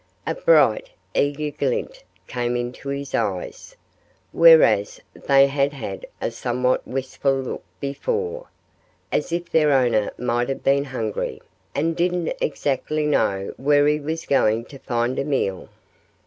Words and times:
And 0.25 0.35
a 0.35 0.41
bright, 0.41 0.89
eager 1.13 1.55
glint 1.55 2.01
came 2.25 2.55
into 2.55 2.89
his 2.89 3.13
eyes; 3.13 3.75
whereas 4.31 4.99
they 5.13 5.45
had 5.45 5.73
had 5.73 6.07
a 6.19 6.31
somewhat 6.31 6.87
wistful 6.87 7.35
look 7.39 7.63
before, 7.79 8.47
as 9.11 9.31
if 9.31 9.51
their 9.51 9.71
owner 9.71 10.09
might 10.17 10.49
have 10.49 10.63
been 10.63 10.85
hungry, 10.85 11.39
and 11.75 11.95
didn't 11.95 12.33
exactly 12.41 13.05
know 13.05 13.53
where 13.57 13.85
he 13.85 13.99
was 13.99 14.25
going 14.25 14.65
to 14.65 14.79
find 14.79 15.19
a 15.19 15.23
meal. 15.23 15.69